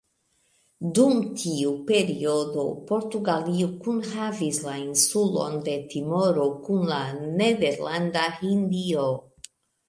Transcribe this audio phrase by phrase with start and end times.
[0.99, 6.99] Dum tiu periodo, Portugalio kunhavis la insulon de Timoro kun la
[7.43, 9.07] Nederlanda Hindio.